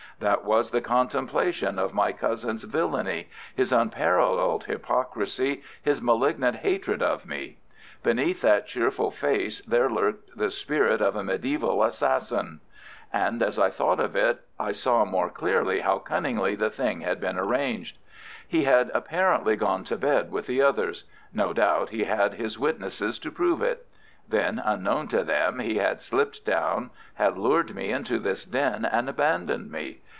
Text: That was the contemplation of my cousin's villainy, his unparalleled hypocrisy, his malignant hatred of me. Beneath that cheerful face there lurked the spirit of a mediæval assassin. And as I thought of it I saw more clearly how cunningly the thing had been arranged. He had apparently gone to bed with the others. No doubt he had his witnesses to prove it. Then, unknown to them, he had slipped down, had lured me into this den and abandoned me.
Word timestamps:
That 0.19 0.43
was 0.45 0.69
the 0.69 0.81
contemplation 0.81 1.79
of 1.79 1.95
my 1.95 2.11
cousin's 2.11 2.63
villainy, 2.65 3.29
his 3.55 3.71
unparalleled 3.71 4.65
hypocrisy, 4.65 5.63
his 5.81 5.99
malignant 5.99 6.57
hatred 6.57 7.01
of 7.01 7.25
me. 7.25 7.57
Beneath 8.03 8.39
that 8.43 8.67
cheerful 8.67 9.09
face 9.09 9.61
there 9.61 9.89
lurked 9.89 10.37
the 10.37 10.51
spirit 10.51 11.01
of 11.01 11.15
a 11.15 11.23
mediæval 11.23 11.87
assassin. 11.87 12.59
And 13.11 13.41
as 13.41 13.57
I 13.57 13.71
thought 13.71 13.99
of 13.99 14.15
it 14.15 14.41
I 14.59 14.73
saw 14.73 15.05
more 15.05 15.31
clearly 15.31 15.79
how 15.79 15.97
cunningly 15.97 16.53
the 16.53 16.69
thing 16.69 17.01
had 17.01 17.19
been 17.19 17.39
arranged. 17.39 17.97
He 18.47 18.65
had 18.65 18.91
apparently 18.93 19.55
gone 19.55 19.83
to 19.85 19.97
bed 19.97 20.31
with 20.31 20.45
the 20.45 20.61
others. 20.61 21.05
No 21.33 21.51
doubt 21.51 21.89
he 21.89 22.03
had 22.03 22.35
his 22.35 22.59
witnesses 22.59 23.17
to 23.17 23.31
prove 23.31 23.63
it. 23.63 23.87
Then, 24.29 24.61
unknown 24.63 25.07
to 25.09 25.23
them, 25.23 25.57
he 25.59 25.77
had 25.77 25.99
slipped 25.99 26.45
down, 26.45 26.91
had 27.15 27.39
lured 27.39 27.73
me 27.73 27.91
into 27.91 28.19
this 28.19 28.45
den 28.45 28.85
and 28.85 29.09
abandoned 29.09 29.71
me. 29.71 30.01